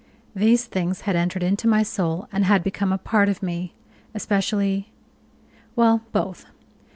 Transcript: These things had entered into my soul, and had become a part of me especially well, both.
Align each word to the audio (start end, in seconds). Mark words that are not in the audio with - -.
These 0.35 0.65
things 0.65 1.01
had 1.01 1.15
entered 1.15 1.43
into 1.43 1.67
my 1.67 1.83
soul, 1.83 2.27
and 2.31 2.43
had 2.45 2.63
become 2.63 2.91
a 2.91 2.97
part 2.97 3.29
of 3.29 3.43
me 3.43 3.75
especially 4.15 4.91
well, 5.75 6.01
both. 6.11 6.47